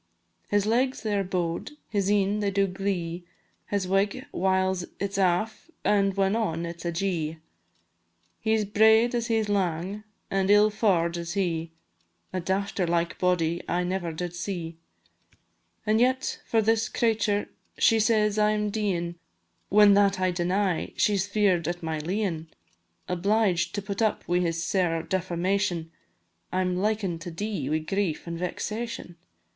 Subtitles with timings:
[0.49, 3.23] His legs they are bow'd, his een they do glee,
[3.67, 7.37] His wig, whiles it 's aff, and when on, it 's ajee;
[8.39, 11.71] He 's braid as he 's lang, an' ill faur'd is he,
[12.33, 14.79] A dafter like body I never did see.
[15.85, 19.17] An' yet for this cratur' she says I am deein',
[19.69, 22.47] When that I deny, she 's fear'd at my leein';
[23.07, 25.91] Obliged to put up wi' this sair defamation,
[26.51, 29.15] I'm liken to dee wi' grief an' vexation.